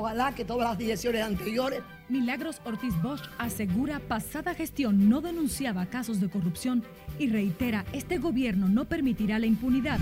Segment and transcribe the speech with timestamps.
[0.00, 1.82] Ojalá que todas las direcciones anteriores.
[2.08, 6.82] Milagros Ortiz Bosch asegura pasada gestión no denunciaba casos de corrupción
[7.18, 9.98] y reitera este gobierno no permitirá la impunidad.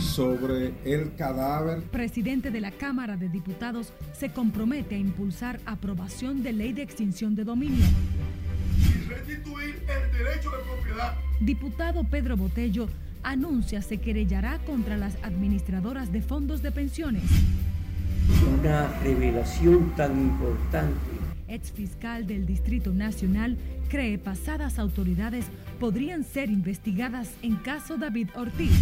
[0.00, 1.82] Sobre el cadáver.
[1.90, 7.34] Presidente de la Cámara de Diputados se compromete a impulsar aprobación de ley de extinción
[7.34, 7.84] de dominio.
[8.78, 11.14] Y restituir el derecho de propiedad.
[11.40, 12.88] Diputado Pedro Botello
[13.24, 17.24] anuncia se querellará contra las administradoras de fondos de pensiones.
[18.58, 20.98] Una revelación tan importante.
[21.48, 23.56] Ex fiscal del Distrito Nacional
[23.88, 25.46] cree pasadas autoridades
[25.80, 28.72] podrían ser investigadas en caso David Ortiz.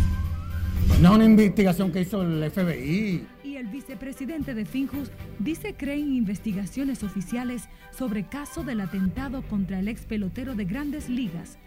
[1.00, 3.26] No una investigación que hizo el FBI.
[3.44, 9.88] Y el vicepresidente de Finjus dice creen investigaciones oficiales sobre caso del atentado contra el
[9.88, 11.58] ex pelotero de grandes ligas.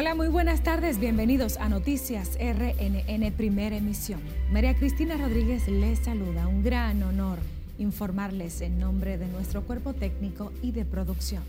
[0.00, 0.98] Hola, muy buenas tardes.
[0.98, 4.18] Bienvenidos a Noticias RNN Primera Emisión.
[4.50, 6.48] María Cristina Rodríguez les saluda.
[6.48, 7.38] Un gran honor
[7.76, 11.42] informarles en nombre de nuestro cuerpo técnico y de producción.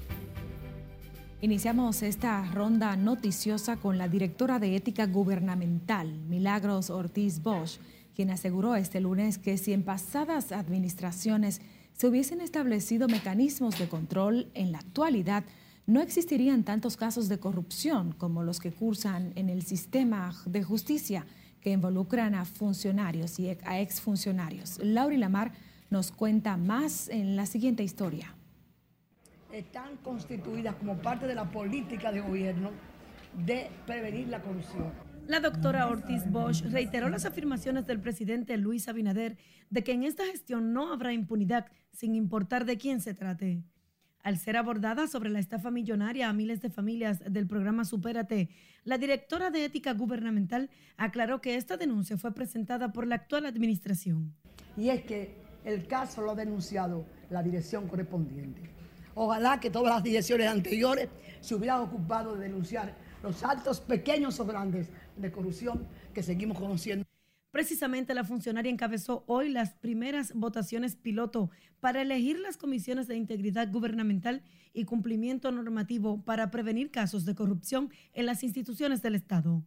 [1.40, 7.78] Iniciamos esta ronda noticiosa con la directora de Ética Gubernamental, Milagros Ortiz Bosch,
[8.18, 11.62] quien aseguró este lunes que si en pasadas administraciones
[11.94, 15.46] se hubiesen establecido mecanismos de control en la actualidad,
[15.86, 21.26] no existirían tantos casos de corrupción como los que cursan en el sistema de justicia
[21.60, 24.80] que involucran a funcionarios y a exfuncionarios.
[24.84, 25.52] Laura Lamar
[25.90, 28.34] nos cuenta más en la siguiente historia.
[29.52, 32.72] Están constituidas como parte de la política de gobierno
[33.46, 34.92] de prevenir la corrupción.
[35.28, 39.38] La doctora Ortiz Bosch reiteró las afirmaciones del presidente Luis Abinader
[39.70, 43.64] de que en esta gestión no habrá impunidad sin importar de quién se trate.
[44.24, 48.50] Al ser abordada sobre la estafa millonaria a miles de familias del programa Supérate,
[48.84, 54.34] la directora de Ética Gubernamental aclaró que esta denuncia fue presentada por la actual administración.
[54.78, 55.34] Y es que
[55.66, 58.62] el caso lo ha denunciado la dirección correspondiente.
[59.16, 64.46] Ojalá que todas las direcciones anteriores se hubieran ocupado de denunciar los actos pequeños o
[64.46, 67.06] grandes de corrupción que seguimos conociendo.
[67.52, 71.50] Precisamente la funcionaria encabezó hoy las primeras votaciones piloto
[71.82, 74.42] para elegir las comisiones de integridad gubernamental
[74.74, 79.64] y cumplimiento normativo para prevenir casos de corrupción en las instituciones del Estado.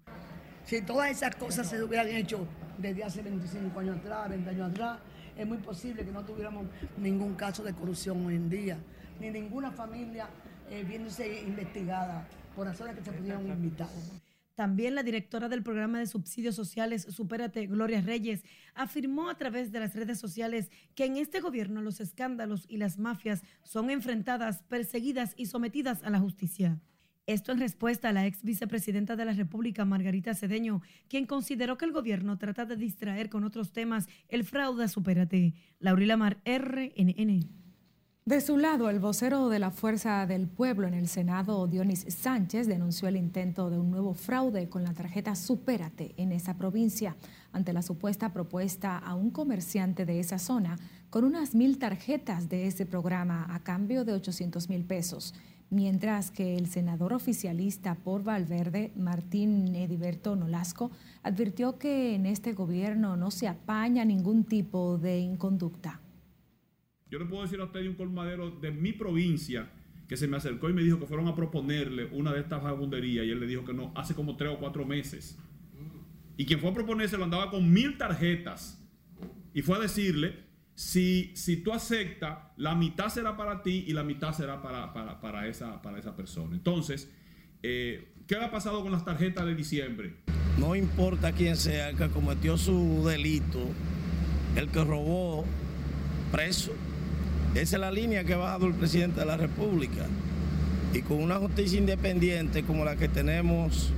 [0.65, 2.47] Si todas esas cosas se hubieran hecho
[2.79, 4.99] desde hace 25 años atrás, 20 años atrás,
[5.37, 6.65] es muy posible que no tuviéramos
[6.97, 8.79] ningún caso de corrupción hoy en día,
[9.21, 10.27] ni ninguna familia
[10.71, 13.89] eh, viéndose investigada por razones que se pudieron invitar.
[14.55, 18.45] También la directora del programa de subsidios sociales Supérate, Gloria Reyes,
[18.75, 22.99] afirmó a través de las redes sociales que en este gobierno los escándalos y las
[22.99, 26.81] mafias son enfrentadas, perseguidas y sometidas a la justicia.
[27.27, 31.87] Esto en respuesta a la ex vicepresidenta de la República, Margarita Cedeño, quien consideró que
[31.87, 35.55] el gobierno trata de distraer con otros temas el fraude a Supérate.
[35.81, 37.64] Laurila Mar, RNN.
[38.27, 42.67] De su lado, el vocero de la Fuerza del Pueblo en el Senado, Dionis Sánchez,
[42.67, 47.17] denunció el intento de un nuevo fraude con la tarjeta Supérate en esa provincia,
[47.53, 50.79] ante la supuesta propuesta a un comerciante de esa zona
[51.11, 55.35] con unas mil tarjetas de ese programa a cambio de 800 mil pesos,
[55.69, 60.91] mientras que el senador oficialista por Valverde, Martín Ediberto Nolasco,
[61.23, 66.01] advirtió que en este gobierno no se apaña ningún tipo de inconducta.
[67.15, 69.71] Yo le puedo decir a usted de un colmadero de mi provincia
[70.09, 73.25] que se me acercó y me dijo que fueron a proponerle una de estas vagabunderías
[73.25, 75.39] y él le dijo que no, hace como tres o cuatro meses.
[76.37, 78.85] Y quien fue a proponerse lo andaba con mil tarjetas
[79.55, 80.41] y fue a decirle,
[80.75, 85.47] si, si tú aceptas, la mitad será para ti y la mitad será para, para,
[85.47, 86.57] esa, para esa persona.
[86.57, 87.15] Entonces,
[87.63, 90.17] eh, ¿qué ha pasado con las tarjetas de diciembre?
[90.59, 93.61] No importa quién sea el que cometió su delito,
[94.57, 95.45] el que robó,
[96.33, 96.75] preso
[97.55, 100.07] esa es la línea que ha bajado el presidente de la República.
[100.93, 103.93] Y con una justicia independiente como la que tenemos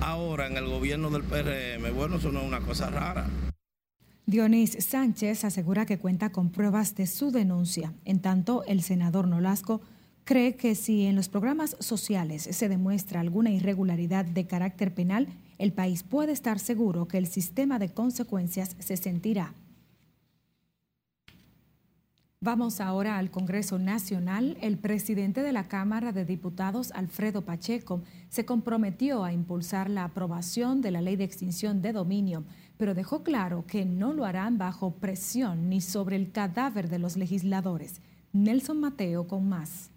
[0.00, 3.26] ahora en el gobierno del PRM, bueno, eso no es una cosa rara.
[4.26, 7.92] Dionís Sánchez asegura que cuenta con pruebas de su denuncia.
[8.04, 9.80] En tanto, el senador Nolasco
[10.24, 15.72] cree que si en los programas sociales se demuestra alguna irregularidad de carácter penal, el
[15.72, 19.52] país puede estar seguro que el sistema de consecuencias se sentirá
[22.40, 24.56] Vamos ahora al Congreso Nacional.
[24.60, 30.80] El presidente de la Cámara de Diputados, Alfredo Pacheco, se comprometió a impulsar la aprobación
[30.80, 32.44] de la ley de extinción de dominio,
[32.76, 37.16] pero dejó claro que no lo harán bajo presión ni sobre el cadáver de los
[37.16, 38.00] legisladores.
[38.32, 39.90] Nelson Mateo con más.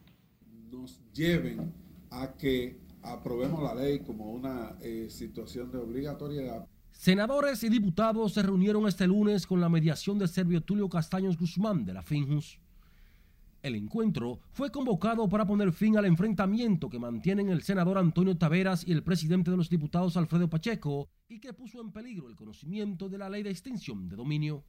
[0.72, 1.72] No nos lleven
[2.10, 6.68] a que aprobemos la ley como una eh, situación de obligatoriedad.
[7.02, 11.84] Senadores y diputados se reunieron este lunes con la mediación de Servio Tulio Castaños Guzmán
[11.84, 12.60] de la FINJUS.
[13.64, 18.88] El encuentro fue convocado para poner fin al enfrentamiento que mantienen el senador Antonio Taveras
[18.88, 23.10] y el presidente de los diputados Alfredo Pacheco y que puso en peligro el conocimiento
[23.10, 24.64] de la ley de extinción de dominio.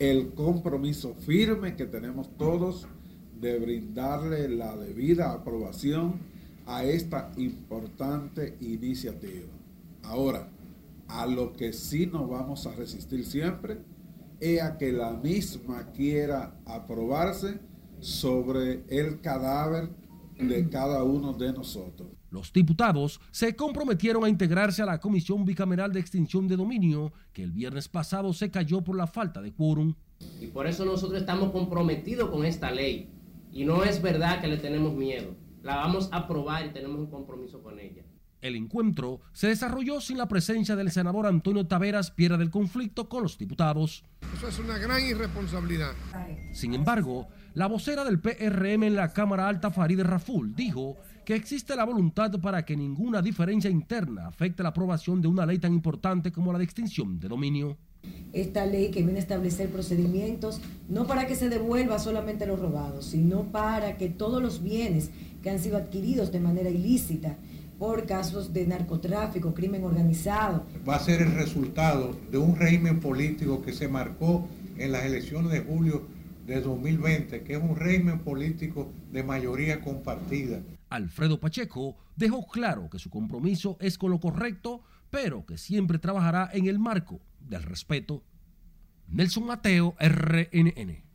[0.00, 2.88] El compromiso firme que tenemos todos
[3.40, 6.18] de brindarle la debida aprobación
[6.66, 9.46] a esta importante iniciativa.
[10.02, 10.48] Ahora,
[11.08, 13.78] a lo que sí nos vamos a resistir siempre
[14.40, 17.60] es a que la misma quiera aprobarse
[18.00, 19.90] sobre el cadáver
[20.38, 22.08] de cada uno de nosotros.
[22.30, 27.42] Los diputados se comprometieron a integrarse a la Comisión Bicameral de Extinción de Dominio, que
[27.42, 29.94] el viernes pasado se cayó por la falta de quórum.
[30.40, 33.08] Y por eso nosotros estamos comprometidos con esta ley.
[33.50, 35.34] Y no es verdad que le tenemos miedo.
[35.62, 38.04] La vamos a aprobar y tenemos un compromiso con ella.
[38.40, 43.24] El encuentro se desarrolló sin la presencia del senador Antonio Taveras, piedra del conflicto con
[43.24, 44.04] los diputados.
[44.36, 45.92] Eso es una gran irresponsabilidad.
[46.52, 51.74] Sin embargo, la vocera del PRM en la Cámara Alta, Farideh Raful, dijo que existe
[51.74, 56.30] la voluntad para que ninguna diferencia interna afecte la aprobación de una ley tan importante
[56.30, 57.76] como la de extinción de dominio.
[58.32, 63.06] Esta ley que viene a establecer procedimientos no para que se devuelva solamente los robados,
[63.06, 65.10] sino para que todos los bienes
[65.42, 67.36] que han sido adquiridos de manera ilícita
[67.78, 70.66] por casos de narcotráfico, crimen organizado.
[70.86, 75.52] Va a ser el resultado de un régimen político que se marcó en las elecciones
[75.52, 76.06] de julio
[76.46, 80.60] de 2020, que es un régimen político de mayoría compartida.
[80.88, 86.50] Alfredo Pacheco dejó claro que su compromiso es con lo correcto, pero que siempre trabajará
[86.52, 88.24] en el marco del respeto.
[89.08, 91.07] Nelson Mateo, RNN.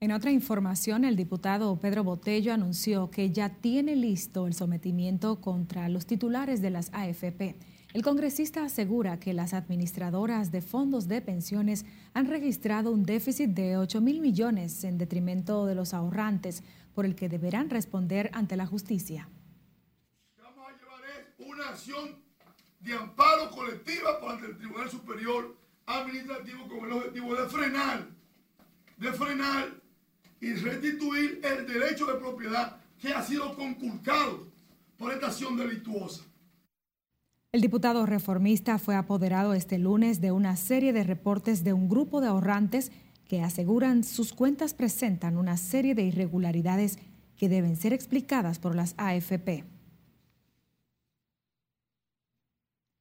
[0.00, 5.88] En otra información, el diputado Pedro Botello anunció que ya tiene listo el sometimiento contra
[5.88, 7.56] los titulares de las AFP.
[7.92, 11.84] El congresista asegura que las administradoras de fondos de pensiones
[12.14, 16.62] han registrado un déficit de 8 mil millones en detrimento de los ahorrantes,
[16.94, 19.28] por el que deberán responder ante la justicia.
[20.40, 22.22] Vamos a llevar una acción
[22.78, 25.56] de amparo colectiva ante el Tribunal Superior
[25.86, 28.06] Administrativo con el objetivo de frenar,
[28.96, 29.87] de frenar
[30.40, 34.46] y restituir el derecho de propiedad que ha sido conculcado
[34.96, 36.24] por esta acción delictuosa.
[37.50, 42.20] El diputado reformista fue apoderado este lunes de una serie de reportes de un grupo
[42.20, 42.92] de ahorrantes
[43.26, 46.98] que aseguran sus cuentas presentan una serie de irregularidades
[47.36, 49.64] que deben ser explicadas por las AFP.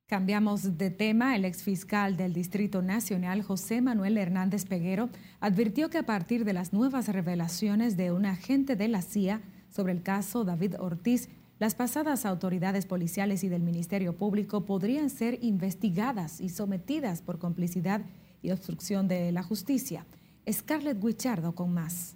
[0.08, 1.36] Cambiamos de tema.
[1.36, 5.10] El exfiscal del Distrito Nacional, José Manuel Hernández Peguero,
[5.42, 9.92] advirtió que a partir de las nuevas revelaciones de un agente de la CIA sobre
[9.92, 11.28] el caso David Ortiz,
[11.60, 18.06] las pasadas autoridades policiales y del Ministerio Público podrían ser investigadas y sometidas por complicidad
[18.42, 20.06] y obstrucción de la justicia.
[20.50, 22.16] Scarlett Guichardo con más.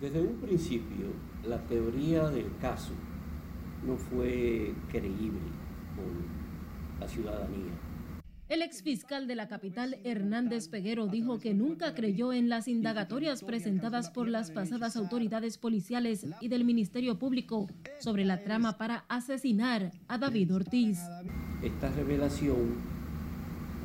[0.00, 1.12] Desde un principio,
[1.46, 2.94] la teoría del caso
[3.86, 5.68] no fue creíble
[7.00, 7.72] la ciudadanía.
[8.48, 14.08] El exfiscal de la capital, Hernández Peguero, dijo que nunca creyó en las indagatorias presentadas
[14.08, 17.68] por las pasadas autoridades policiales y del Ministerio Público
[18.00, 20.98] sobre la trama para asesinar a David Ortiz.
[21.62, 22.76] Esta revelación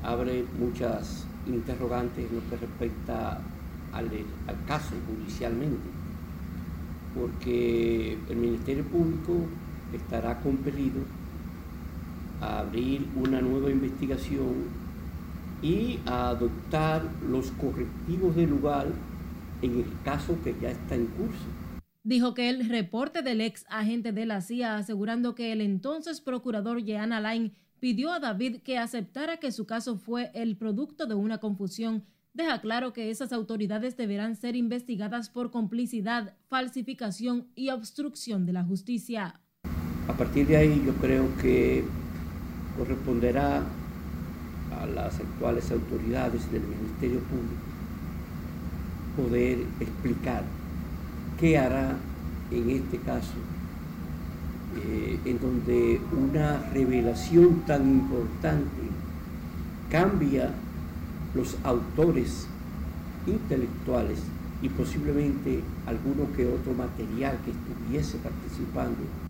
[0.01, 3.41] abre muchas interrogantes en lo que respecta
[3.91, 4.10] al,
[4.48, 5.89] al caso judicialmente,
[7.13, 9.46] porque el Ministerio Público
[9.91, 11.01] estará compelido
[12.43, 14.65] a abrir una nueva investigación
[15.62, 18.88] y a adoptar los correctivos del lugar
[19.62, 21.45] en el caso que ya está en curso.
[22.03, 26.83] Dijo que el reporte del ex agente de la CIA asegurando que el entonces procurador
[26.83, 31.38] Jean Alain pidió a David que aceptara que su caso fue el producto de una
[31.38, 38.51] confusión, deja claro que esas autoridades deberán ser investigadas por complicidad, falsificación y obstrucción de
[38.51, 39.39] la justicia.
[40.09, 41.85] A partir de ahí yo creo que
[42.77, 43.63] corresponderá
[44.82, 47.74] a las actuales autoridades del Ministerio Público
[49.15, 50.44] poder explicar
[51.39, 51.96] qué hará
[52.51, 53.34] en este caso,
[54.77, 58.82] eh, en donde una revelación tan importante
[59.89, 60.51] cambia
[61.36, 62.48] los autores
[63.25, 64.20] intelectuales
[64.62, 69.23] y posiblemente alguno que otro material que estuviese participando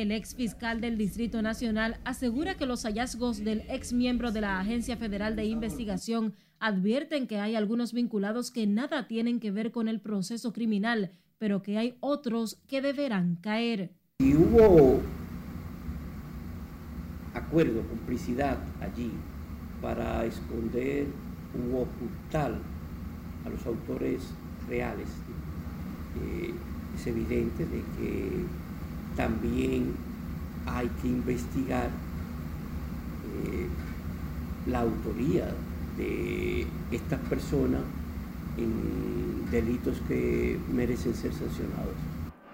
[0.00, 4.58] el ex fiscal del Distrito Nacional asegura que los hallazgos del ex miembro de la
[4.58, 9.86] Agencia Federal de Investigación advierten que hay algunos vinculados que nada tienen que ver con
[9.86, 13.92] el proceso criminal, pero que hay otros que deberán caer.
[14.18, 15.00] Y hubo
[17.32, 19.12] acuerdo, complicidad allí
[19.80, 21.06] para esconder
[21.54, 22.52] u ocultar
[23.44, 24.22] a los autores
[24.68, 25.08] reales.
[26.20, 26.52] Eh,
[26.96, 28.44] es evidente de que
[29.16, 29.94] también
[30.66, 33.68] hay que investigar eh,
[34.66, 35.48] la autoría
[35.96, 37.82] de estas personas
[38.56, 41.94] en delitos que merecen ser sancionados.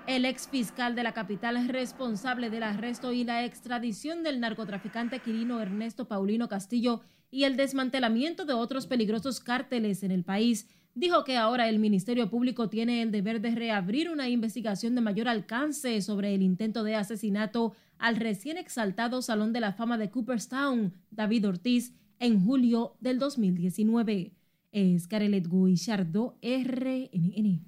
[0.06, 5.20] El ex fiscal de la capital es responsable del arresto y la extradición del narcotraficante
[5.20, 10.66] quirino Ernesto Paulino Castillo y el desmantelamiento de otros peligrosos cárteles en el país.
[10.94, 15.28] Dijo que ahora el Ministerio Público tiene el deber de reabrir una investigación de mayor
[15.28, 20.92] alcance sobre el intento de asesinato al recién exaltado Salón de la Fama de Cooperstown,
[21.10, 24.32] David Ortiz, en julio del 2019.
[24.72, 27.60] Es Carelet Guillardo, RNN.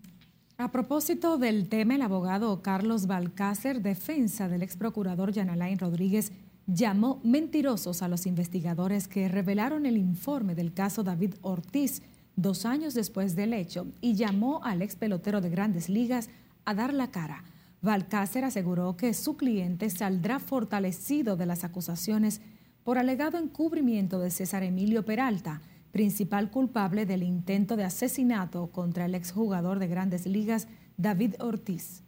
[0.58, 6.32] A propósito del tema, el abogado Carlos Balcácer, defensa del ex procurador Yanalain Rodríguez,
[6.66, 12.02] llamó mentirosos a los investigadores que revelaron el informe del caso David Ortiz
[12.36, 16.28] dos años después del hecho y llamó al ex pelotero de grandes ligas
[16.64, 17.44] a dar la cara.
[17.80, 22.40] Balcácer aseguró que su cliente saldrá fortalecido de las acusaciones
[22.84, 29.14] por alegado encubrimiento de César Emilio Peralta, principal culpable del intento de asesinato contra el
[29.14, 32.02] exjugador de grandes ligas David Ortiz.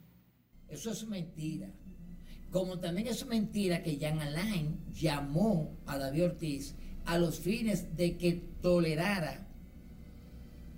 [0.68, 1.68] Eso es mentira.
[2.50, 8.16] Como también es mentira que Jan Alain llamó a David Ortiz a los fines de
[8.16, 9.43] que tolerara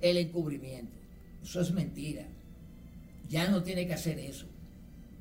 [0.00, 0.96] el encubrimiento.
[1.42, 2.24] Eso es mentira.
[3.28, 4.46] Ya no tiene que hacer eso.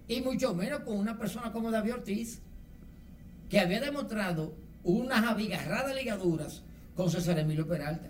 [0.08, 2.40] Y mucho menos con una persona como David Ortiz,
[3.50, 6.64] que había demostrado unas abigarradas ligaduras
[6.96, 8.10] con César Emilio Peralta.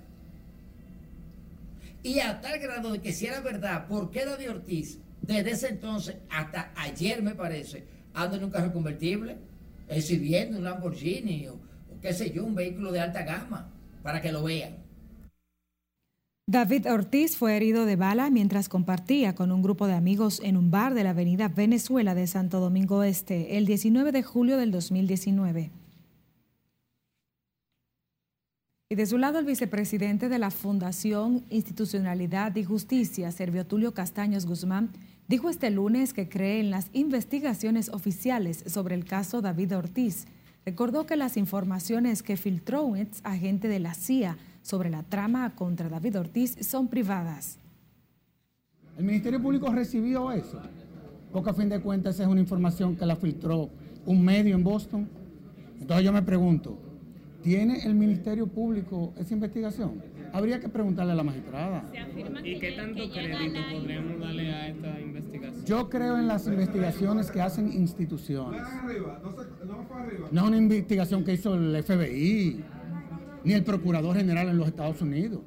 [2.03, 5.69] Y a tal grado de que si era verdad, ¿por qué David Ortiz, desde ese
[5.69, 9.37] entonces hasta ayer me parece, anda en un carro convertible,
[9.87, 13.71] exhibiendo un Lamborghini o, o qué sé yo, un vehículo de alta gama,
[14.03, 14.84] para que lo vean?
[16.47, 20.69] David Ortiz fue herido de bala mientras compartía con un grupo de amigos en un
[20.69, 25.71] bar de la avenida Venezuela de Santo Domingo Este el 19 de julio del 2019.
[28.89, 34.45] Y de su lado, el vicepresidente de la Fundación Institucionalidad y Justicia, Servio Tulio Castaños
[34.45, 34.91] Guzmán,
[35.27, 40.27] dijo este lunes que cree en las investigaciones oficiales sobre el caso David Ortiz.
[40.63, 45.53] Recordó que las informaciones que filtró un ex agente de la CIA sobre la trama
[45.53, 47.59] contra David Ortiz son privadas.
[48.97, 50.59] El Ministerio Público recibió eso,
[51.31, 53.69] porque a fin de cuentas esa es una información que la filtró
[54.07, 55.07] un medio en Boston.
[55.79, 56.79] Entonces yo me pregunto,
[57.45, 60.01] ¿Tiene el Ministerio Público esa investigación?
[60.33, 61.85] Habría que preguntarle a la magistrada.
[62.43, 65.63] ¿Y qué tanto crédito podríamos darle a esta investigación?
[65.63, 68.63] Yo creo en las investigaciones que hacen instituciones.
[70.31, 72.63] No es una investigación que hizo el FBI,
[73.45, 75.41] ni el Procurador General en los Estados Unidos.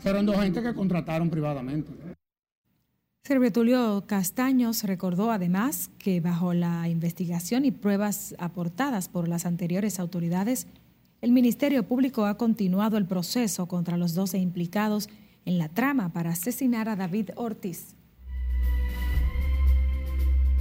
[0.00, 1.92] Fueron dos gente que contrataron privadamente.
[3.52, 10.66] Tulio Castaños recordó además que bajo la investigación y pruebas aportadas por las anteriores autoridades,
[11.20, 15.08] el Ministerio Público ha continuado el proceso contra los 12 implicados
[15.46, 17.94] en la trama para asesinar a David Ortiz.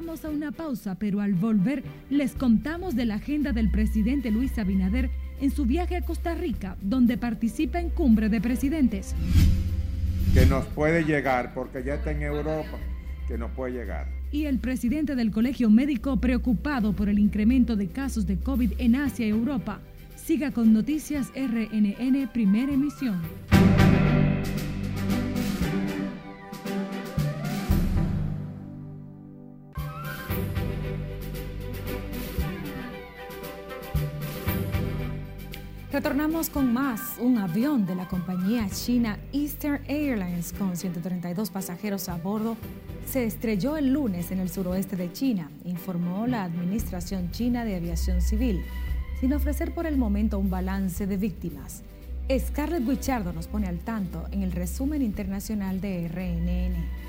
[0.00, 4.56] Vamos a una pausa, pero al volver les contamos de la agenda del presidente Luis
[4.56, 9.16] Abinader en su viaje a Costa Rica, donde participa en cumbre de presidentes.
[10.34, 12.78] Que nos puede llegar porque ya está en Europa
[13.26, 14.06] que no puede llegar.
[14.30, 18.94] Y el presidente del Colegio Médico preocupado por el incremento de casos de COVID en
[18.94, 19.80] Asia y Europa.
[20.14, 23.20] Siga con Noticias RNN Primera Emisión.
[35.98, 37.16] Retornamos con más.
[37.18, 42.56] Un avión de la compañía china Eastern Airlines con 132 pasajeros a bordo
[43.04, 48.22] se estrelló el lunes en el suroeste de China, informó la Administración China de Aviación
[48.22, 48.62] Civil,
[49.18, 51.82] sin ofrecer por el momento un balance de víctimas.
[52.30, 57.08] Scarlett Guichardo nos pone al tanto en el resumen internacional de RNN.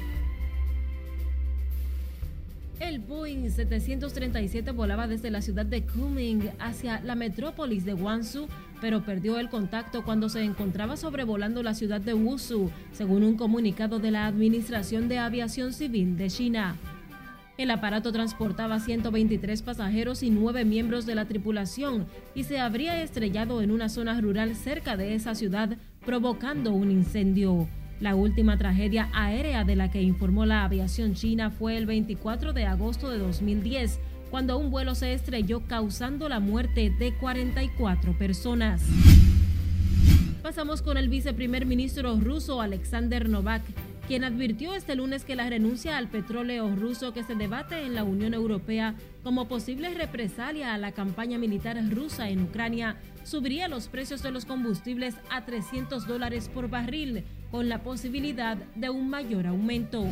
[2.79, 8.47] El Boeing 737 volaba desde la ciudad de Kunming hacia la metrópolis de Guangzhou,
[8.81, 13.99] pero perdió el contacto cuando se encontraba sobrevolando la ciudad de Wuzhou, según un comunicado
[13.99, 16.75] de la Administración de Aviación Civil de China.
[17.59, 23.61] El aparato transportaba 123 pasajeros y 9 miembros de la tripulación y se habría estrellado
[23.61, 27.67] en una zona rural cerca de esa ciudad, provocando un incendio.
[27.99, 32.65] La última tragedia aérea de la que informó la aviación china fue el 24 de
[32.65, 38.81] agosto de 2010, cuando un vuelo se estrelló causando la muerte de 44 personas.
[40.41, 43.61] Pasamos con el viceprimer ministro ruso Alexander Novak,
[44.07, 48.03] quien advirtió este lunes que la renuncia al petróleo ruso que se debate en la
[48.03, 54.23] Unión Europea como posible represalia a la campaña militar rusa en Ucrania subiría los precios
[54.23, 60.05] de los combustibles a 300 dólares por barril, con la posibilidad de un mayor aumento.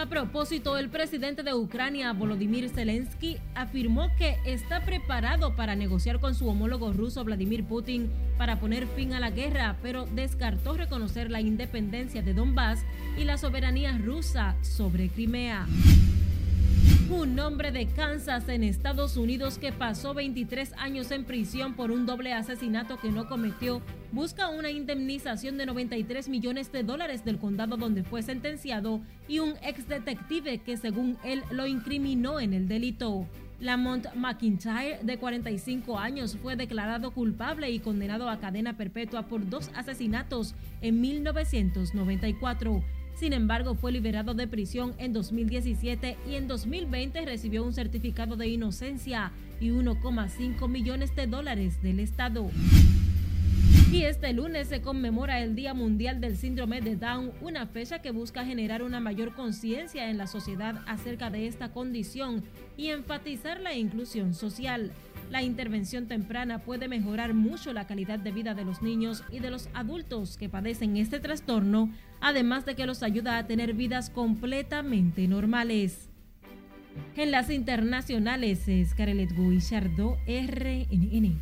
[0.00, 6.34] A propósito, el presidente de Ucrania, Volodymyr Zelensky, afirmó que está preparado para negociar con
[6.34, 11.42] su homólogo ruso Vladimir Putin para poner fin a la guerra, pero descartó reconocer la
[11.42, 12.78] independencia de Donbass
[13.18, 15.66] y la soberanía rusa sobre Crimea.
[17.10, 22.06] Un hombre de Kansas en Estados Unidos que pasó 23 años en prisión por un
[22.06, 23.82] doble asesinato que no cometió
[24.12, 29.54] busca una indemnización de 93 millones de dólares del condado donde fue sentenciado y un
[29.62, 33.26] ex detective que según él lo incriminó en el delito.
[33.60, 39.70] Lamont McIntyre, de 45 años, fue declarado culpable y condenado a cadena perpetua por dos
[39.74, 42.82] asesinatos en 1994.
[43.20, 48.48] Sin embargo, fue liberado de prisión en 2017 y en 2020 recibió un certificado de
[48.48, 52.50] inocencia y 1,5 millones de dólares del Estado.
[53.92, 58.10] Y este lunes se conmemora el Día Mundial del Síndrome de Down, una fecha que
[58.10, 62.42] busca generar una mayor conciencia en la sociedad acerca de esta condición
[62.78, 64.92] y enfatizar la inclusión social.
[65.30, 69.50] La intervención temprana puede mejorar mucho la calidad de vida de los niños y de
[69.50, 71.88] los adultos que padecen este trastorno,
[72.20, 76.08] además de que los ayuda a tener vidas completamente normales.
[77.14, 81.40] En las internacionales, Scarlett Guillardo, RNN.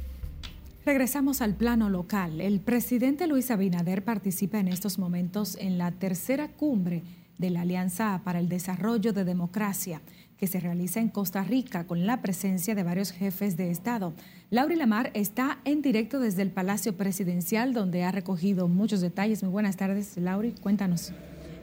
[0.85, 2.43] Regresamos al plano local.
[2.43, 7.05] El presidente Luis Abinader participa en estos momentos en la tercera cumbre
[7.39, 10.03] de la Alianza para el Desarrollo de Democracia
[10.39, 14.15] que se realiza en Costa Rica con la presencia de varios jefes de Estado.
[14.51, 19.43] Laura Lamar está en directo desde el Palacio Presidencial donde ha recogido muchos detalles.
[19.43, 21.13] Muy buenas tardes, Lauri, cuéntanos.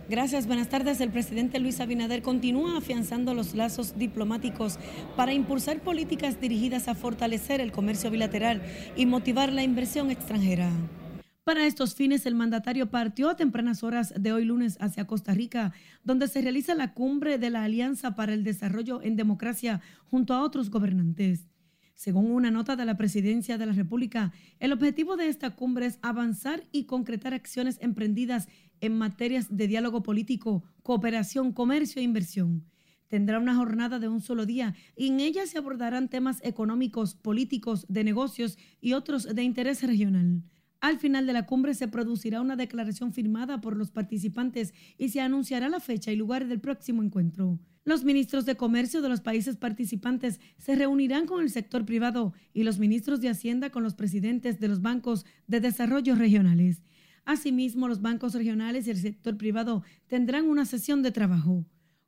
[0.08, 1.02] Gracias, buenas tardes.
[1.02, 4.78] El presidente Luis Abinader continúa afianzando los lazos diplomáticos
[5.16, 8.62] para impulsar políticas dirigidas a fortalecer el comercio bilateral
[8.96, 10.70] y motivar la inversión extranjera.
[11.46, 15.74] Para estos fines, el mandatario partió a tempranas horas de hoy lunes hacia Costa Rica,
[16.04, 20.42] donde se realiza la cumbre de la Alianza para el Desarrollo en Democracia junto a
[20.42, 21.48] otros gobernantes.
[21.94, 26.00] Según una nota de la Presidencia de la República, el objetivo de esta cumbre es
[26.02, 28.48] avanzar y concretar acciones emprendidas
[28.82, 32.66] en materias de diálogo político, cooperación, comercio e inversión.
[33.08, 37.86] Tendrá una jornada de un solo día y en ella se abordarán temas económicos, políticos,
[37.88, 40.42] de negocios y otros de interés regional.
[40.86, 45.20] Al final de la cumbre se producirá una declaración firmada por los participantes y se
[45.20, 47.58] anunciará la fecha y lugar del próximo encuentro.
[47.86, 52.62] Los ministros de Comercio de los países participantes se reunirán con el sector privado y
[52.62, 56.84] los ministros de Hacienda con los presidentes de los bancos de desarrollo regionales.
[57.26, 61.66] Asimismo, los bancos regionales y el sector privado tendrán una sesión de trabajo.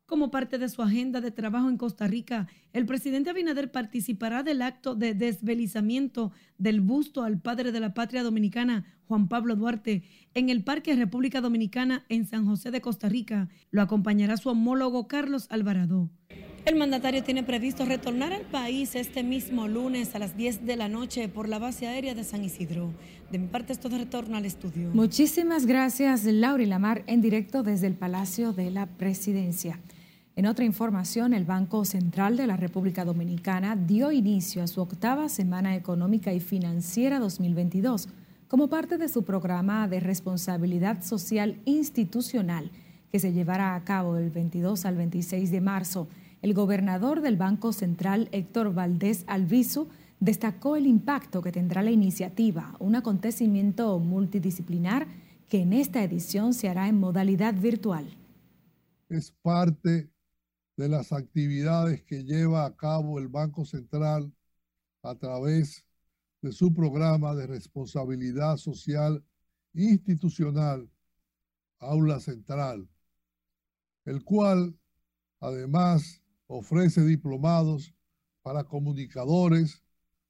[0.08, 4.62] Como parte de su agenda de trabajo en Costa Rica, el presidente Abinader participará del
[4.62, 10.48] acto de desvelizamiento del busto al padre de la patria dominicana, Juan Pablo Duarte, en
[10.48, 13.50] el Parque República Dominicana en San José de Costa Rica.
[13.70, 16.10] Lo acompañará su homólogo Carlos Alvarado.
[16.64, 20.88] El mandatario tiene previsto retornar al país este mismo lunes a las 10 de la
[20.88, 22.94] noche por la base aérea de San Isidro.
[23.30, 24.90] De mi parte es todo retorno al estudio.
[24.94, 29.82] Muchísimas gracias, Laura Lamar, en directo desde el Palacio de la Presidencia.
[30.38, 35.30] En otra información, el Banco Central de la República Dominicana dio inicio a su octava
[35.30, 38.08] Semana Económica y Financiera 2022
[38.48, 42.70] como parte de su programa de responsabilidad social institucional
[43.12, 46.08] que se llevará a cabo del 22 al 26 de marzo.
[46.44, 49.88] El gobernador del Banco Central, Héctor Valdés Alviso,
[50.20, 55.08] destacó el impacto que tendrá la iniciativa, un acontecimiento multidisciplinar
[55.50, 58.06] que en esta edición se hará en modalidad virtual.
[59.10, 60.12] Es parte
[60.78, 64.32] de las actividades que lleva a cabo el Banco Central
[65.02, 65.86] a través
[66.42, 69.26] de su programa de responsabilidad social
[69.74, 70.90] institucional,
[71.80, 72.88] Aula Central,
[74.06, 74.80] el cual
[75.40, 77.94] además ofrece diplomados
[78.44, 79.84] para comunicadores,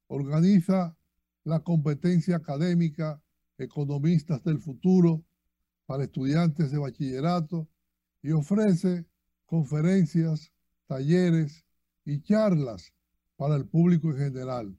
[0.06, 0.96] organiza
[1.44, 3.22] la competencia académica
[3.58, 5.24] Economistas del Futuro
[5.86, 7.68] para estudiantes de bachillerato
[8.22, 9.07] y ofrece
[9.48, 10.52] conferencias,
[10.86, 11.64] talleres
[12.04, 12.92] y charlas
[13.36, 14.78] para el público en general.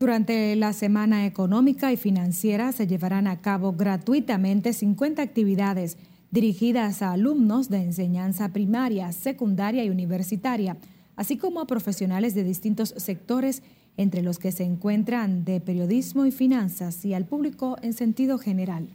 [0.00, 5.96] Durante la Semana Económica y Financiera se llevarán a cabo gratuitamente 50 actividades
[6.32, 10.76] dirigidas a alumnos de enseñanza primaria, secundaria y universitaria,
[11.14, 13.62] así como a profesionales de distintos sectores,
[13.96, 18.88] entre los que se encuentran de periodismo y finanzas, y al público en sentido general.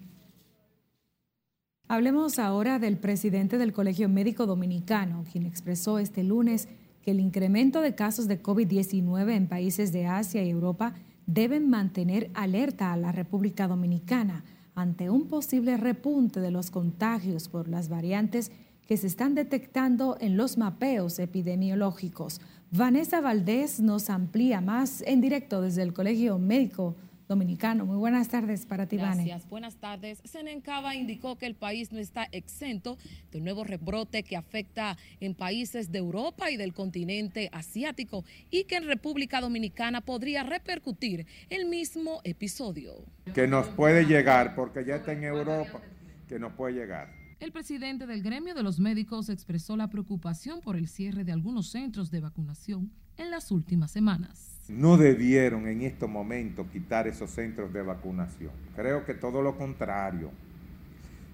[1.92, 6.68] Hablemos ahora del presidente del Colegio Médico Dominicano, quien expresó este lunes
[7.02, 10.94] que el incremento de casos de COVID-19 en países de Asia y Europa
[11.26, 17.68] deben mantener alerta a la República Dominicana ante un posible repunte de los contagios por
[17.68, 18.52] las variantes
[18.86, 22.40] que se están detectando en los mapeos epidemiológicos.
[22.70, 26.96] Vanessa Valdés nos amplía más en directo desde el Colegio Médico
[27.30, 27.86] Dominicano.
[27.86, 30.20] Muy buenas tardes para ti, Gracias, buenas tardes.
[30.26, 32.98] Senencaba indicó que el país no está exento
[33.32, 38.64] de un nuevo rebrote que afecta en países de Europa y del continente asiático y
[38.64, 42.96] que en República Dominicana podría repercutir el mismo episodio.
[43.36, 45.82] Que nos puede llegar, porque ya está en Europa,
[46.28, 47.14] que nos puede llegar.
[47.40, 51.70] El presidente del gremio de los médicos expresó la preocupación por el cierre de algunos
[51.70, 57.74] centros de vacunación en las últimas semanas no debieron en estos momentos quitar esos centros
[57.74, 58.52] de vacunación.
[58.76, 60.32] Creo que todo lo contrario.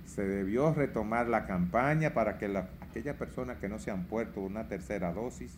[0.06, 2.46] Se debió retomar la campaña para que
[2.80, 5.52] aquellas personas que no se han puesto una tercera dosis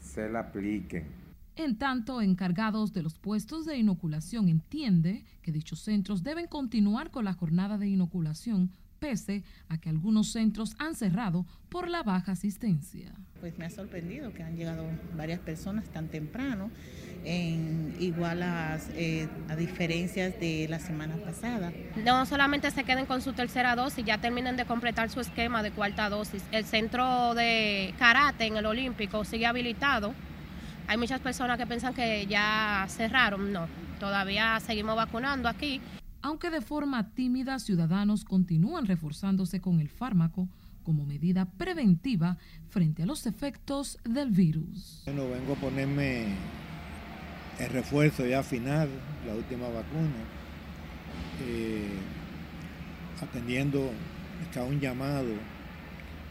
[0.00, 1.04] se la apliquen.
[1.54, 7.24] En tanto, encargados de los puestos de inoculación entiende que dichos centros deben continuar con
[7.24, 13.14] la jornada de inoculación pese a que algunos centros han cerrado por la baja asistencia.
[13.46, 14.84] Pues me ha sorprendido que han llegado
[15.16, 16.68] varias personas tan temprano,
[17.24, 21.72] en igual a, eh, a diferencias de la semana pasada.
[21.94, 25.70] No solamente se queden con su tercera dosis, ya terminen de completar su esquema de
[25.70, 26.42] cuarta dosis.
[26.50, 30.12] El centro de karate en el Olímpico sigue habilitado.
[30.88, 33.68] Hay muchas personas que piensan que ya cerraron, no,
[34.00, 35.80] todavía seguimos vacunando aquí
[36.22, 40.48] aunque de forma tímida ciudadanos continúan reforzándose con el fármaco
[40.86, 45.02] como medida preventiva frente a los efectos del virus.
[45.06, 46.26] Bueno, vengo a ponerme
[47.58, 48.88] el refuerzo ya final,
[49.26, 50.22] la última vacuna,
[51.44, 51.88] eh,
[53.20, 53.90] atendiendo
[54.56, 55.34] a un llamado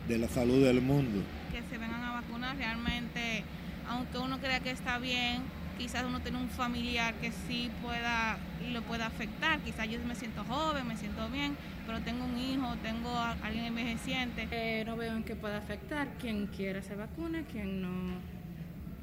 [0.08, 1.22] de la salud del mundo.
[1.52, 3.44] Que se vengan a vacunar realmente,
[3.90, 5.44] aunque uno crea que está bien,
[5.78, 8.38] quizás uno tiene un familiar que sí pueda
[8.72, 9.60] lo pueda afectar.
[9.60, 13.66] Quizás yo me siento joven, me siento bien, pero tengo un hijo, tengo a alguien
[13.66, 14.48] envejeciente.
[14.52, 16.08] Eh, no veo en qué pueda afectar.
[16.20, 18.20] Quien quiera se vacune, quien no,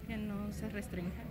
[0.06, 1.22] quien no se restringe.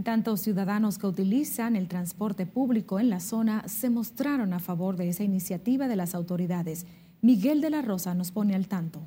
[0.03, 5.09] Tanto ciudadanos que utilizan el transporte público en la zona se mostraron a favor de
[5.09, 6.85] esa iniciativa de las autoridades.
[7.21, 9.01] Miguel de la Rosa nos pone al tanto.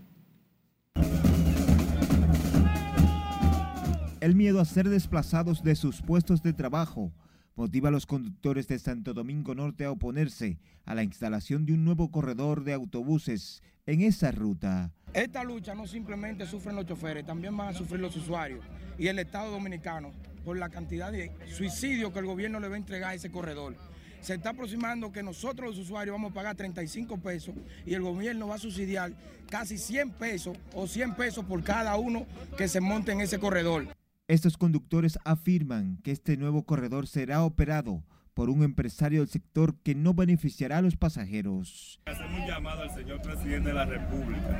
[4.22, 7.12] El miedo a ser desplazados de sus puestos de trabajo
[7.56, 11.84] motiva a los conductores de Santo Domingo Norte a oponerse a la instalación de un
[11.84, 14.92] nuevo corredor de autobuses en esa ruta.
[15.12, 18.64] Esta lucha no simplemente sufren los choferes, también van a sufrir los usuarios
[18.96, 20.12] y el Estado dominicano
[20.44, 23.74] por la cantidad de suicidios que el gobierno le va a entregar a ese corredor.
[24.20, 28.46] Se está aproximando que nosotros los usuarios vamos a pagar 35 pesos y el gobierno
[28.46, 29.14] va a subsidiar
[29.50, 32.24] casi 100 pesos o 100 pesos por cada uno
[32.56, 33.88] que se monte en ese corredor.
[34.32, 39.94] Estos conductores afirman que este nuevo corredor será operado por un empresario del sector que
[39.94, 42.00] no beneficiará a los pasajeros.
[42.06, 44.58] Hacemos un llamado al señor presidente de la República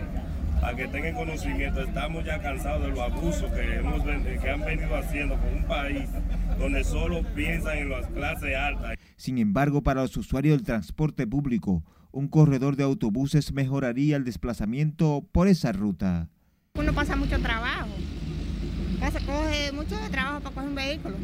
[0.61, 4.95] para que tengan conocimiento, estamos ya cansados de los abusos que, hemos, que han venido
[4.95, 6.07] haciendo con un país
[6.59, 8.99] donde solo piensan en las clases altas.
[9.17, 15.27] Sin embargo, para los usuarios del transporte público, un corredor de autobuses mejoraría el desplazamiento
[15.33, 16.29] por esa ruta.
[16.75, 17.89] Uno pasa mucho trabajo,
[19.11, 21.17] se coge mucho trabajo para coger un vehículo.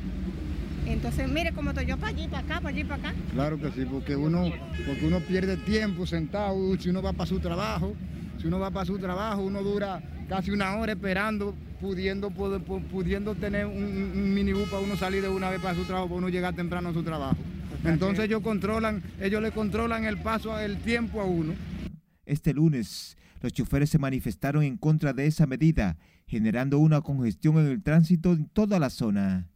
[0.87, 3.15] Entonces, mire cómo estoy yo para allí, para acá, para allí, para acá.
[3.33, 4.51] Claro que sí, porque uno,
[4.87, 7.95] porque uno pierde tiempo sentado, si uno va para su trabajo,
[8.41, 13.67] si uno va para su trabajo, uno dura casi una hora esperando, pudiendo, pudiendo tener
[13.67, 16.89] un, minibús para uno salir de una vez para su trabajo, para uno llegar temprano
[16.89, 17.37] a su trabajo.
[17.85, 21.55] Entonces ellos controlan, ellos le controlan el paso, el tiempo a uno.
[22.27, 25.97] Este lunes, los choferes se manifestaron en contra de esa medida,
[26.29, 29.49] generando una congestión en el tránsito en toda la zona.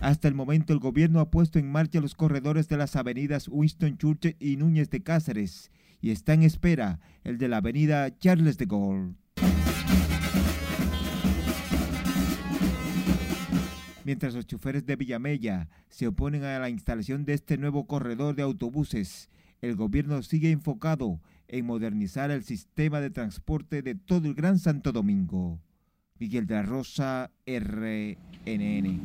[0.00, 3.98] Hasta el momento el gobierno ha puesto en marcha los corredores de las avenidas Winston
[3.98, 8.66] Churchill y Núñez de Cáceres y está en espera el de la avenida Charles de
[8.66, 9.14] Gaulle.
[14.04, 18.44] Mientras los choferes de Villamella se oponen a la instalación de este nuevo corredor de
[18.44, 19.28] autobuses,
[19.60, 24.92] el gobierno sigue enfocado en modernizar el sistema de transporte de todo el Gran Santo
[24.92, 25.60] Domingo.
[26.18, 29.00] Miguel de la Rosa, RNN.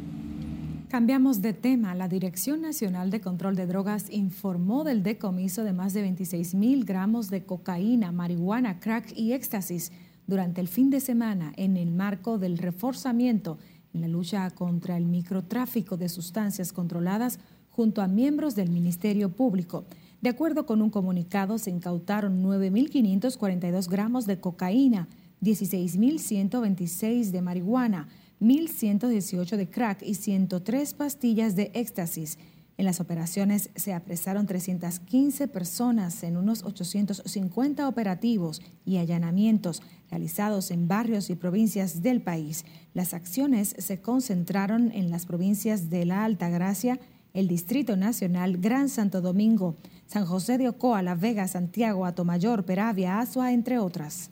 [0.89, 1.95] Cambiamos de tema.
[1.95, 6.85] La Dirección Nacional de Control de Drogas informó del decomiso de más de 26 mil
[6.85, 9.91] gramos de cocaína, marihuana, crack y éxtasis
[10.27, 13.57] durante el fin de semana en el marco del reforzamiento
[13.93, 19.85] en la lucha contra el microtráfico de sustancias controladas junto a miembros del Ministerio Público.
[20.21, 25.07] De acuerdo con un comunicado, se incautaron 9.542 gramos de cocaína,
[25.41, 28.07] 16.126 de marihuana,
[28.39, 32.37] 1.118 de crack y 103 pastillas de éxtasis.
[32.77, 39.81] En las operaciones se apresaron 315 personas en unos 850 operativos y allanamientos
[40.11, 42.65] realizados en barrios y provincias del país.
[42.93, 46.99] Las acciones se concentraron en las provincias de La Alta Gracia,
[47.33, 49.77] el Distrito Nacional, Gran Santo Domingo,
[50.11, 54.29] San José de Ocoa, La Vega, Santiago, Atomayor, Peravia, Asua, entre otras.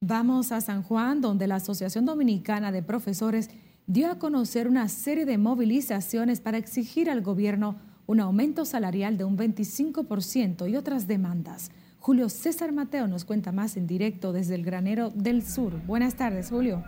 [0.00, 3.50] Vamos a San Juan, donde la Asociación Dominicana de Profesores
[3.86, 9.22] dio a conocer una serie de movilizaciones para exigir al gobierno un aumento salarial de
[9.22, 11.70] un 25% y otras demandas.
[12.00, 15.80] Julio César Mateo nos cuenta más en directo desde el granero del sur.
[15.86, 16.82] Buenas tardes, Julio.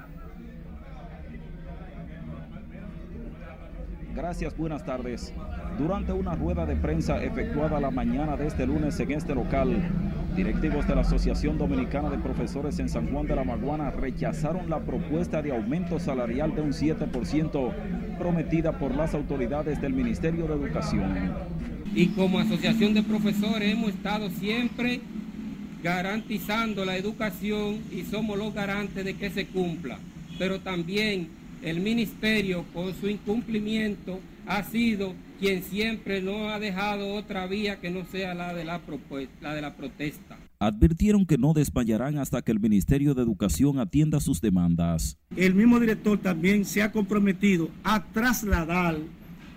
[4.12, 5.32] Gracias, buenas tardes.
[5.80, 9.80] Durante una rueda de prensa efectuada la mañana de este lunes en este local,
[10.36, 14.80] directivos de la Asociación Dominicana de Profesores en San Juan de la Maguana rechazaron la
[14.80, 17.72] propuesta de aumento salarial de un 7%
[18.18, 21.14] prometida por las autoridades del Ministerio de Educación.
[21.94, 25.00] Y como Asociación de Profesores hemos estado siempre
[25.82, 29.98] garantizando la educación y somos los garantes de que se cumpla,
[30.38, 31.28] pero también
[31.62, 37.90] el Ministerio con su incumplimiento ha sido quien siempre no ha dejado otra vía que
[37.90, 38.80] no sea la de la,
[39.40, 40.38] la de la protesta.
[40.58, 45.16] Advirtieron que no desmayarán hasta que el Ministerio de Educación atienda sus demandas.
[45.34, 48.98] El mismo director también se ha comprometido a trasladar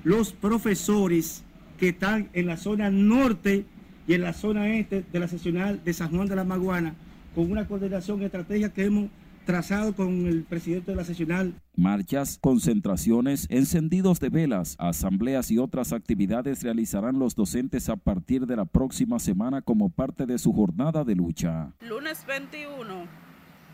[0.06, 1.44] los profesores
[1.78, 3.66] que están en la zona norte
[4.08, 6.96] y en la zona este de la seccional de San Juan de la Maguana
[7.36, 9.10] con una coordinación estratégica que hemos
[9.46, 11.54] trazado con el presidente de la seccional.
[11.76, 18.56] Marchas, concentraciones, encendidos de velas, asambleas y otras actividades realizarán los docentes a partir de
[18.56, 21.72] la próxima semana como parte de su jornada de lucha.
[21.82, 23.08] Lunes 21,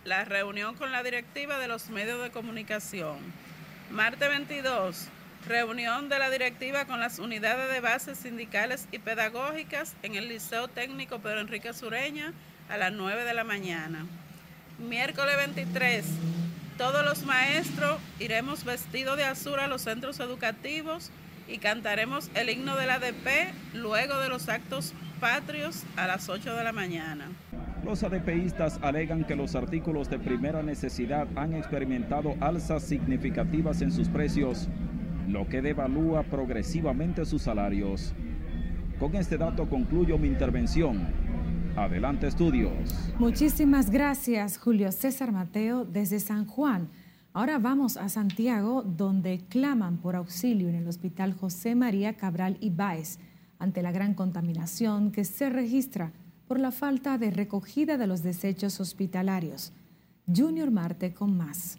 [0.05, 3.17] la reunión con la directiva de los medios de comunicación.
[3.91, 5.07] Martes 22,
[5.47, 10.67] reunión de la directiva con las unidades de bases sindicales y pedagógicas en el Liceo
[10.67, 12.33] Técnico Pedro Enrique Sureña
[12.69, 14.05] a las 9 de la mañana.
[14.87, 16.05] Miércoles 23,
[16.77, 21.11] todos los maestros iremos vestidos de azul a los centros educativos
[21.49, 26.55] y cantaremos el himno de la ADP luego de los actos patrios a las 8
[26.55, 27.27] de la mañana.
[27.83, 34.07] Los ADPistas alegan que los artículos de primera necesidad han experimentado alzas significativas en sus
[34.07, 34.69] precios,
[35.27, 38.13] lo que devalúa progresivamente sus salarios.
[38.97, 41.28] Con este dato concluyo mi intervención.
[41.75, 42.73] Adelante estudios.
[43.19, 46.89] Muchísimas gracias Julio César Mateo desde San Juan.
[47.33, 52.69] Ahora vamos a Santiago donde claman por auxilio en el Hospital José María Cabral y
[52.69, 53.19] Báez
[53.59, 56.11] ante la gran contaminación que se registra
[56.47, 59.71] por la falta de recogida de los desechos hospitalarios.
[60.27, 61.77] Junior Marte con más.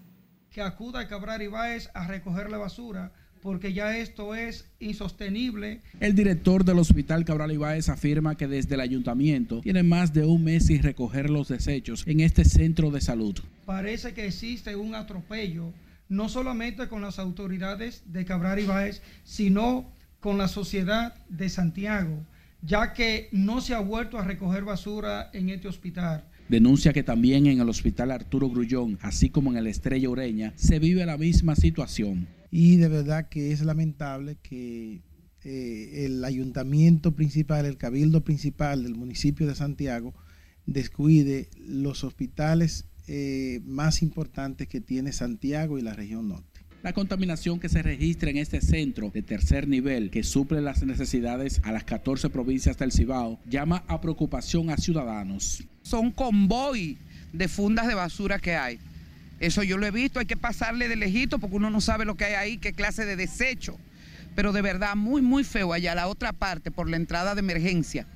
[0.50, 5.80] Que acuda a Cabral y Báez a recoger la basura porque ya esto es insostenible.
[5.98, 10.44] El director del Hospital Cabral Ibáez afirma que desde el ayuntamiento tiene más de un
[10.44, 13.38] mes sin recoger los desechos en este centro de salud.
[13.64, 15.72] Parece que existe un atropello,
[16.08, 22.26] no solamente con las autoridades de Cabral Ibáez, sino con la sociedad de Santiago,
[22.62, 26.24] ya que no se ha vuelto a recoger basura en este hospital.
[26.48, 30.80] Denuncia que también en el Hospital Arturo Grullón, así como en el Estrella Ureña, se
[30.80, 35.02] vive la misma situación y de verdad que es lamentable que
[35.44, 40.14] eh, el ayuntamiento principal, el cabildo principal del municipio de Santiago
[40.66, 46.60] descuide los hospitales eh, más importantes que tiene Santiago y la región norte.
[46.82, 51.60] La contaminación que se registra en este centro de tercer nivel, que suple las necesidades
[51.62, 55.62] a las 14 provincias del Cibao, llama a preocupación a ciudadanos.
[55.82, 56.96] Son convoy
[57.32, 58.78] de fundas de basura que hay
[59.40, 62.14] eso yo lo he visto, hay que pasarle de lejito porque uno no sabe lo
[62.14, 63.78] que hay ahí, qué clase de desecho.
[64.36, 68.06] Pero de verdad, muy, muy feo allá, la otra parte, por la entrada de emergencia.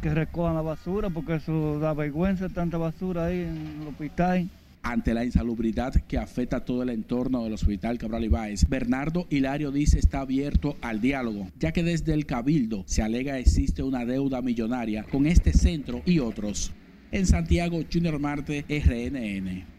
[0.00, 4.48] Que recojan la basura porque eso da vergüenza, tanta basura ahí en el hospital.
[4.82, 9.72] Ante la insalubridad que afecta a todo el entorno del Hospital Cabral Ibáez, Bernardo Hilario
[9.72, 14.40] dice está abierto al diálogo, ya que desde el Cabildo se alega existe una deuda
[14.40, 16.72] millonaria con este centro y otros.
[17.10, 19.77] En Santiago, Junior Marte, RNN.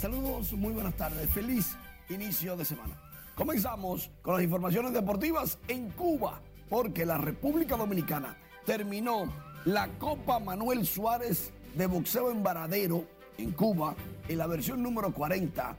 [0.00, 1.28] Saludos, muy buenas tardes.
[1.28, 1.76] Feliz
[2.08, 2.98] inicio de semana.
[3.34, 8.34] Comenzamos con las informaciones deportivas en Cuba, porque la República Dominicana
[8.64, 9.30] terminó
[9.66, 13.04] la Copa Manuel Suárez de boxeo en Varadero
[13.36, 13.94] en Cuba
[14.26, 15.76] en la versión número 40.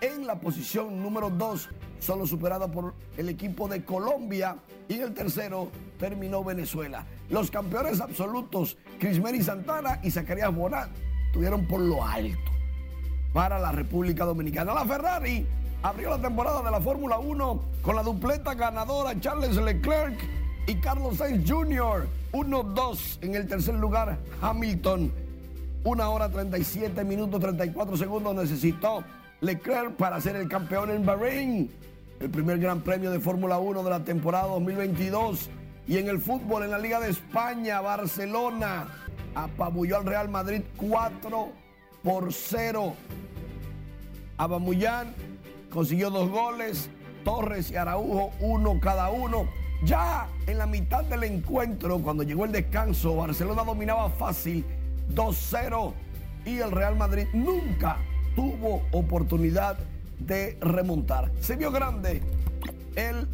[0.00, 1.68] En la posición número 2,
[1.98, 4.56] solo superada por el equipo de Colombia.
[4.88, 7.04] Y en el tercero terminó Venezuela.
[7.28, 10.88] Los campeones absolutos, Crismeri Santana y Zacarías Bonat,
[11.34, 12.59] tuvieron por lo alto
[13.32, 14.74] para la República Dominicana.
[14.74, 15.46] La Ferrari
[15.82, 20.18] abrió la temporada de la Fórmula 1 con la dupleta ganadora Charles Leclerc
[20.66, 22.06] y Carlos Sainz Jr.
[22.32, 25.12] 1-2 en el tercer lugar Hamilton.
[25.84, 29.02] Una hora 37 minutos 34 segundos necesitó
[29.40, 31.70] Leclerc para ser el campeón en Bahrein.
[32.20, 35.48] El primer gran premio de Fórmula 1 de la temporada 2022.
[35.88, 38.86] Y en el fútbol, en la Liga de España, Barcelona
[39.34, 41.69] apabulló al Real Madrid 4
[42.02, 42.94] por 0.
[44.36, 45.14] Abamuyán
[45.70, 46.88] consiguió dos goles,
[47.24, 49.48] Torres y Araujo uno cada uno.
[49.84, 54.64] Ya en la mitad del encuentro, cuando llegó el descanso, Barcelona dominaba fácil
[55.14, 55.92] 2-0
[56.44, 57.96] y el Real Madrid nunca
[58.34, 59.78] tuvo oportunidad
[60.18, 61.30] de remontar.
[61.40, 62.22] Se vio grande
[62.94, 63.26] el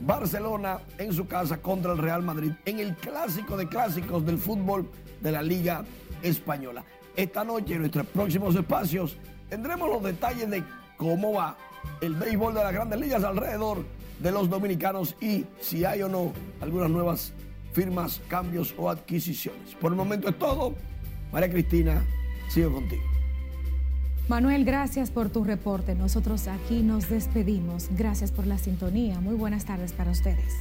[0.00, 4.88] Barcelona en su casa contra el Real Madrid en el clásico de clásicos del fútbol
[5.20, 5.84] de la Liga
[6.22, 6.84] Española.
[7.18, 9.16] Esta noche en nuestros próximos espacios
[9.48, 10.62] tendremos los detalles de
[10.96, 11.56] cómo va
[12.00, 13.84] el béisbol de las grandes ligas alrededor
[14.20, 17.32] de los dominicanos y si hay o no algunas nuevas
[17.72, 19.74] firmas, cambios o adquisiciones.
[19.80, 20.76] Por el momento es todo.
[21.32, 22.06] María Cristina,
[22.50, 23.02] sigo contigo.
[24.28, 25.96] Manuel, gracias por tu reporte.
[25.96, 27.88] Nosotros aquí nos despedimos.
[27.98, 29.18] Gracias por la sintonía.
[29.18, 30.54] Muy buenas tardes para ustedes.